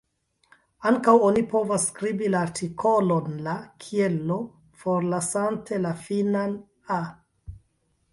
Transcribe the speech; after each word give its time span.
Ankaŭ, 0.91 1.13
oni 1.25 1.41
povas 1.49 1.83
skribi 1.89 2.29
la 2.35 2.39
artikolon 2.45 3.35
"la" 3.47 3.53
kiel 3.83 4.15
l’, 4.31 4.37
forlasante 4.85 5.79
la 5.85 5.93
finan 6.09 6.57
"-a". 6.97 6.99